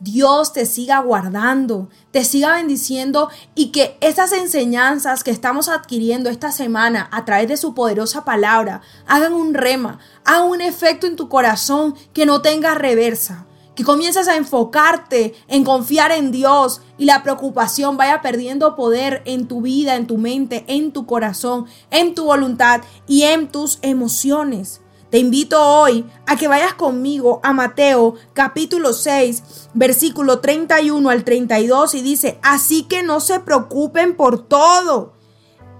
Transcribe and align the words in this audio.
Dios 0.00 0.54
te 0.54 0.64
siga 0.64 0.98
guardando, 1.00 1.90
te 2.10 2.24
siga 2.24 2.54
bendiciendo 2.54 3.28
y 3.54 3.70
que 3.70 3.98
esas 4.00 4.32
enseñanzas 4.32 5.22
que 5.22 5.30
estamos 5.30 5.68
adquiriendo 5.68 6.30
esta 6.30 6.52
semana 6.52 7.08
a 7.12 7.26
través 7.26 7.48
de 7.48 7.58
su 7.58 7.74
poderosa 7.74 8.24
palabra 8.24 8.80
hagan 9.06 9.34
un 9.34 9.52
rema, 9.52 9.98
hagan 10.24 10.48
un 10.48 10.62
efecto 10.62 11.06
en 11.06 11.16
tu 11.16 11.28
corazón 11.28 11.94
que 12.14 12.24
no 12.24 12.40
tenga 12.40 12.74
reversa, 12.74 13.44
que 13.74 13.84
comiences 13.84 14.26
a 14.26 14.36
enfocarte 14.36 15.34
en 15.48 15.64
confiar 15.64 16.12
en 16.12 16.32
Dios 16.32 16.80
y 16.96 17.04
la 17.04 17.22
preocupación 17.22 17.98
vaya 17.98 18.22
perdiendo 18.22 18.76
poder 18.76 19.20
en 19.26 19.48
tu 19.48 19.60
vida, 19.60 19.96
en 19.96 20.06
tu 20.06 20.16
mente, 20.16 20.64
en 20.66 20.92
tu 20.92 21.04
corazón, 21.04 21.66
en 21.90 22.14
tu 22.14 22.24
voluntad 22.24 22.80
y 23.06 23.24
en 23.24 23.48
tus 23.48 23.78
emociones. 23.82 24.80
Te 25.10 25.18
invito 25.18 25.60
hoy 25.60 26.08
a 26.28 26.36
que 26.36 26.46
vayas 26.46 26.74
conmigo 26.74 27.40
a 27.42 27.52
Mateo 27.52 28.14
capítulo 28.32 28.92
6, 28.92 29.70
versículo 29.74 30.38
31 30.38 31.10
al 31.10 31.24
32 31.24 31.94
y 31.94 32.02
dice, 32.02 32.38
así 32.42 32.84
que 32.84 33.02
no 33.02 33.18
se 33.18 33.40
preocupen 33.40 34.16
por 34.16 34.46
todo. 34.46 35.14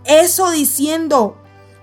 Eso 0.04 0.50
diciendo, 0.50 1.38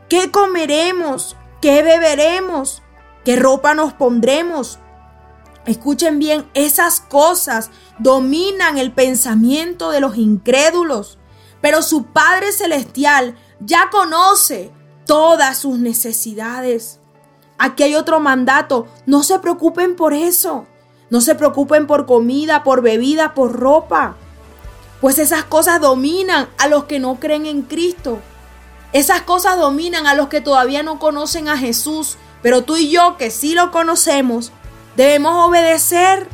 ¿qué 0.09 0.29
comeremos? 0.29 1.37
¿Qué 1.61 1.83
beberemos? 1.83 2.81
¿Qué 3.23 3.37
ropa 3.37 3.73
nos 3.73 3.93
pondremos? 3.93 4.79
Escuchen 5.65 6.19
bien, 6.19 6.49
esas 6.53 6.99
cosas 6.99 7.71
dominan 7.97 8.77
el 8.77 8.91
pensamiento 8.91 9.91
de 9.91 10.01
los 10.01 10.17
incrédulos, 10.17 11.17
pero 11.61 11.81
su 11.81 12.07
Padre 12.07 12.51
Celestial 12.51 13.37
ya 13.61 13.89
conoce 13.89 14.73
todas 15.05 15.57
sus 15.59 15.79
necesidades. 15.79 16.99
Aquí 17.57 17.83
hay 17.83 17.95
otro 17.95 18.19
mandato. 18.19 18.87
No 19.05 19.23
se 19.23 19.39
preocupen 19.39 19.95
por 19.95 20.13
eso. 20.13 20.65
No 21.09 21.21
se 21.21 21.35
preocupen 21.35 21.87
por 21.87 22.05
comida, 22.05 22.63
por 22.63 22.81
bebida, 22.81 23.33
por 23.33 23.53
ropa. 23.53 24.15
Pues 25.01 25.19
esas 25.19 25.43
cosas 25.43 25.79
dominan 25.79 26.49
a 26.57 26.67
los 26.67 26.85
que 26.85 26.99
no 26.99 27.19
creen 27.19 27.45
en 27.45 27.61
Cristo. 27.61 28.19
Esas 28.93 29.21
cosas 29.21 29.57
dominan 29.57 30.07
a 30.07 30.15
los 30.15 30.27
que 30.27 30.41
todavía 30.41 30.83
no 30.83 30.99
conocen 30.99 31.49
a 31.49 31.57
Jesús. 31.57 32.17
Pero 32.41 32.63
tú 32.63 32.77
y 32.77 32.89
yo, 32.89 33.17
que 33.17 33.31
sí 33.31 33.53
lo 33.53 33.71
conocemos, 33.71 34.51
debemos 34.95 35.33
obedecer 35.47 36.27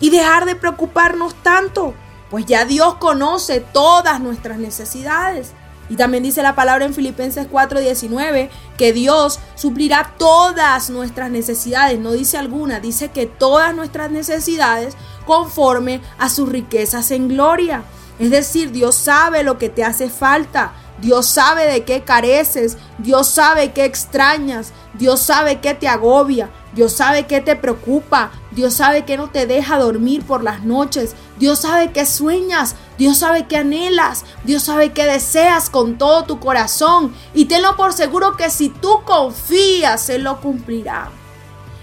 y 0.00 0.10
dejar 0.10 0.44
de 0.46 0.54
preocuparnos 0.54 1.34
tanto. 1.42 1.94
Pues 2.30 2.46
ya 2.46 2.64
Dios 2.64 2.96
conoce 2.96 3.60
todas 3.60 4.20
nuestras 4.20 4.58
necesidades. 4.58 5.52
Y 5.88 5.96
también 5.96 6.22
dice 6.22 6.42
la 6.42 6.54
palabra 6.54 6.84
en 6.84 6.94
Filipenses 6.94 7.46
4:19 7.50 8.50
que 8.76 8.92
Dios 8.92 9.40
suplirá 9.54 10.14
todas 10.18 10.90
nuestras 10.90 11.30
necesidades, 11.30 11.98
no 11.98 12.12
dice 12.12 12.38
alguna, 12.38 12.80
dice 12.80 13.10
que 13.10 13.26
todas 13.26 13.74
nuestras 13.74 14.10
necesidades 14.10 14.96
conforme 15.26 16.00
a 16.18 16.28
sus 16.28 16.48
riquezas 16.48 17.10
en 17.10 17.28
gloria. 17.28 17.84
Es 18.18 18.30
decir, 18.30 18.70
Dios 18.70 18.94
sabe 18.94 19.42
lo 19.42 19.58
que 19.58 19.68
te 19.68 19.84
hace 19.84 20.08
falta, 20.08 20.72
Dios 21.00 21.26
sabe 21.26 21.66
de 21.66 21.84
qué 21.84 22.02
careces, 22.02 22.78
Dios 22.98 23.28
sabe 23.28 23.72
qué 23.72 23.84
extrañas, 23.84 24.72
Dios 24.94 25.20
sabe 25.20 25.60
qué 25.60 25.74
te 25.74 25.88
agobia, 25.88 26.50
Dios 26.74 26.92
sabe 26.92 27.26
qué 27.26 27.40
te 27.40 27.56
preocupa, 27.56 28.30
Dios 28.52 28.74
sabe 28.74 29.04
que 29.04 29.16
no 29.16 29.28
te 29.28 29.46
deja 29.46 29.78
dormir 29.78 30.24
por 30.24 30.44
las 30.44 30.62
noches, 30.64 31.16
Dios 31.38 31.60
sabe 31.60 31.90
qué 31.90 32.06
sueñas, 32.06 32.76
Dios 32.98 33.18
sabe 33.18 33.46
qué 33.46 33.56
anhelas, 33.56 34.24
Dios 34.44 34.62
sabe 34.64 34.92
qué 34.92 35.04
deseas 35.04 35.70
con 35.70 35.98
todo 35.98 36.24
tu 36.24 36.38
corazón 36.38 37.14
y 37.34 37.46
tenlo 37.46 37.76
por 37.76 37.92
seguro 37.92 38.36
que 38.36 38.50
si 38.50 38.68
tú 38.68 39.02
confías, 39.04 40.08
Él 40.10 40.22
lo 40.24 40.40
cumplirá. 40.40 41.10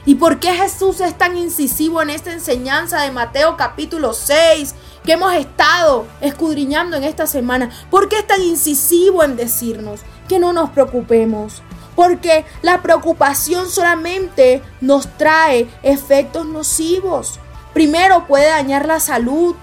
¿Y 0.06 0.16
por 0.16 0.40
qué 0.40 0.54
Jesús 0.54 1.00
es 1.00 1.16
tan 1.16 1.38
incisivo 1.38 2.02
en 2.02 2.10
esta 2.10 2.32
enseñanza 2.32 3.02
de 3.02 3.12
Mateo 3.12 3.56
capítulo 3.56 4.14
6 4.14 4.74
que 5.04 5.12
hemos 5.14 5.34
estado 5.34 6.08
escudriñando 6.22 6.98
en 6.98 7.04
esta 7.04 7.28
semana? 7.28 7.70
¿Por 7.92 8.10
qué 8.10 8.20
es 8.20 8.28
tan 8.28 8.42
incisivo 8.42 9.24
en 9.24 9.36
decirnos 9.36 10.00
que 10.28 10.40
no 10.40 10.54
nos 10.54 10.72
preocupemos? 10.72 11.62
Porque 11.96 12.46
la 12.64 12.82
preocupación 12.82 13.70
solamente 13.70 14.64
nos 14.80 15.08
trae 15.18 15.70
efectos 15.84 16.48
nocivos. 16.48 17.40
Primero 17.74 18.26
puede 18.26 18.48
dañar 18.48 18.88
la 18.88 19.00
salud, 19.00 19.56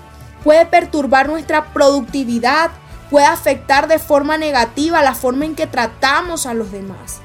puede 0.49 0.65
perturbar 0.65 1.29
nuestra 1.29 1.75
productividad, 1.75 2.71
puede 3.11 3.27
afectar 3.27 3.87
de 3.87 3.99
forma 3.99 4.39
negativa 4.39 5.03
la 5.03 5.15
forma 5.15 5.45
en 5.45 5.55
que 5.55 5.67
tratamos 5.67 6.47
a 6.47 6.55
los 6.55 6.73
demás. 6.73 7.21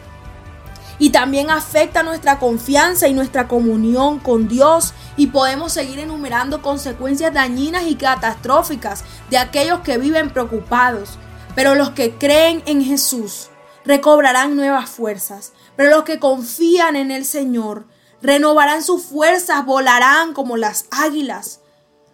Y 0.99 1.11
también 1.11 1.49
afecta 1.49 2.03
nuestra 2.03 2.37
confianza 2.37 3.07
y 3.07 3.13
nuestra 3.13 3.47
comunión 3.47 4.19
con 4.19 4.49
Dios. 4.49 4.93
Y 5.15 5.27
podemos 5.27 5.71
seguir 5.71 5.99
enumerando 5.99 6.61
consecuencias 6.61 7.33
dañinas 7.33 7.83
y 7.87 7.95
catastróficas 7.95 9.05
de 9.29 9.37
aquellos 9.37 9.79
que 9.79 9.97
viven 9.97 10.29
preocupados. 10.29 11.17
Pero 11.55 11.75
los 11.75 11.91
que 11.91 12.15
creen 12.15 12.61
en 12.65 12.83
Jesús 12.83 13.47
recobrarán 13.85 14.57
nuevas 14.57 14.89
fuerzas. 14.89 15.53
Pero 15.77 15.91
los 15.91 16.03
que 16.03 16.19
confían 16.19 16.97
en 16.97 17.09
el 17.09 17.23
Señor 17.23 17.85
renovarán 18.21 18.83
sus 18.83 19.01
fuerzas, 19.05 19.65
volarán 19.65 20.33
como 20.33 20.57
las 20.57 20.87
águilas. 20.91 21.61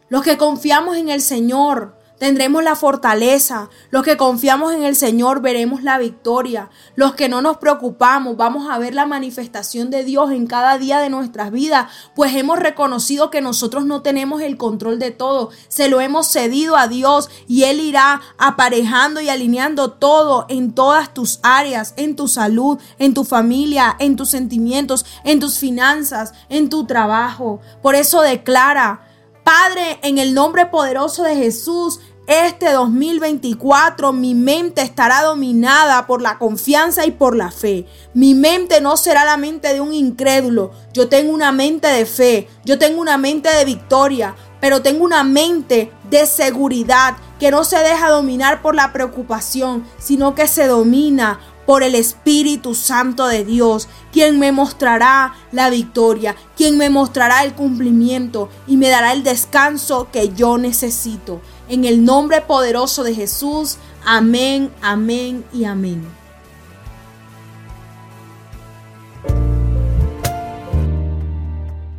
Los 0.10 0.24
que 0.24 0.38
confiamos 0.38 0.98
en 0.98 1.10
el 1.10 1.22
Señor 1.22 2.00
tendremos 2.20 2.64
la 2.64 2.76
fortaleza. 2.76 3.70
Los 3.90 4.04
que 4.04 4.18
confiamos 4.18 4.74
en 4.74 4.84
el 4.84 4.96
Señor 4.96 5.42
veremos 5.42 5.82
la 5.82 5.98
victoria. 5.98 6.70
Los 6.96 7.16
que 7.16 7.30
no 7.30 7.42
nos 7.42 7.58
preocupamos 7.58 8.38
vamos 8.38 8.70
a 8.70 8.78
ver 8.78 8.94
la 8.94 9.06
manifestación 9.06 9.90
de 9.90 10.04
Dios 10.04 10.32
en 10.32 10.46
cada 10.46 10.78
día 10.78 11.00
de 11.00 11.10
nuestras 11.10 11.52
vidas, 11.52 11.92
pues 12.16 12.36
hemos 12.36 12.60
reconocido 12.60 13.32
que 13.32 13.42
nosotros 13.42 13.86
no 13.86 14.02
tenemos 14.02 14.42
el 14.42 14.58
control 14.58 15.00
de 15.00 15.12
todo. 15.12 15.50
Se 15.70 15.90
lo 15.90 16.02
hemos 16.02 16.28
cedido 16.28 16.76
a 16.76 16.88
Dios 16.88 17.30
y 17.48 17.64
Él 17.64 17.80
irá 17.80 18.22
aparejando 18.38 19.22
y 19.22 19.30
alineando 19.30 19.92
todo 19.92 20.46
en 20.50 20.74
todas 20.74 21.14
tus 21.14 21.40
áreas, 21.42 21.94
en 21.96 22.16
tu 22.16 22.28
salud, 22.28 22.78
en 22.98 23.14
tu 23.14 23.24
familia, 23.24 23.96
en 24.00 24.16
tus 24.16 24.30
sentimientos, 24.30 25.06
en 25.24 25.40
tus 25.40 25.58
finanzas, 25.58 26.34
en 26.50 26.70
tu 26.70 26.86
trabajo. 26.86 27.62
Por 27.82 27.96
eso 27.96 28.22
declara, 28.22 29.09
Padre, 29.50 29.98
en 30.04 30.20
el 30.20 30.36
nombre 30.36 30.68
poderoso 30.68 31.24
de 31.24 31.36
Jesús, 31.36 32.02
este 32.28 32.72
2024 32.72 34.14
mi 34.14 34.36
mente 34.36 34.84
estará 34.84 35.24
dominada 35.24 36.06
por 36.06 36.22
la 36.22 36.38
confianza 36.38 37.08
y 37.08 37.10
por 37.10 37.36
la 37.36 37.50
fe. 37.50 37.88
Mi 38.14 38.36
mente 38.36 38.80
no 38.80 38.96
será 38.96 39.26
la 39.26 39.38
mente 39.38 39.74
de 39.74 39.82
un 39.82 39.92
incrédulo. 39.92 40.70
Yo 40.94 41.10
tengo 41.10 41.34
una 41.34 41.52
mente 41.52 41.88
de 41.88 42.06
fe, 42.06 42.48
yo 42.64 42.78
tengo 42.78 43.02
una 43.02 43.18
mente 43.18 43.50
de 43.50 43.66
victoria, 43.66 44.36
pero 44.62 44.84
tengo 44.84 45.04
una 45.04 45.24
mente 45.24 45.92
de 46.12 46.28
seguridad 46.28 47.16
que 47.40 47.50
no 47.50 47.64
se 47.64 47.80
deja 47.80 48.12
dominar 48.12 48.62
por 48.62 48.76
la 48.76 48.94
preocupación, 48.94 49.84
sino 49.98 50.36
que 50.36 50.48
se 50.48 50.68
domina 50.68 51.40
por 51.70 51.84
el 51.84 51.94
Espíritu 51.94 52.74
Santo 52.74 53.28
de 53.28 53.46
Dios, 53.46 53.90
quien 54.12 54.40
me 54.40 54.52
mostrará 54.52 55.36
la 55.52 55.70
victoria, 55.70 56.36
quien 56.58 56.80
me 56.80 56.90
mostrará 56.90 57.44
el 57.44 57.54
cumplimiento 57.54 58.50
y 58.66 58.76
me 58.76 58.90
dará 58.90 59.14
el 59.14 59.22
descanso 59.22 60.08
que 60.12 60.34
yo 60.34 60.58
necesito. 60.58 61.42
En 61.68 61.86
el 61.86 62.04
nombre 62.04 62.42
poderoso 62.42 63.04
de 63.04 63.14
Jesús. 63.14 63.78
Amén, 64.04 64.72
amén 64.82 65.46
y 65.54 65.66
amén. 65.66 66.04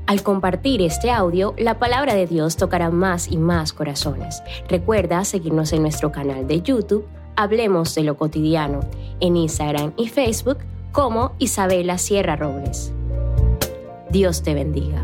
Al 0.08 0.25
compartir 0.25 0.82
este 0.82 1.12
audio, 1.12 1.55
la 1.56 1.78
palabra 1.78 2.16
de 2.16 2.26
Dios 2.26 2.56
tocará 2.56 2.90
más 2.90 3.28
y 3.28 3.37
más 3.37 3.73
corazones. 3.73 4.43
Recuerda 4.69 5.25
seguirnos 5.25 5.73
en 5.73 5.82
nuestro 5.82 6.11
canal 6.11 6.49
de 6.49 6.61
YouTube, 6.61 7.06
Hablemos 7.37 7.94
de 7.94 8.03
lo 8.03 8.17
cotidiano, 8.17 8.81
en 9.21 9.37
Instagram 9.37 9.93
y 9.97 10.09
Facebook 10.09 10.59
como 10.93 11.32
Isabela 11.38 11.99
Sierra 11.99 12.37
Robles. 12.37 12.93
Dios 14.11 14.43
te 14.43 14.55
bendiga. 14.55 15.03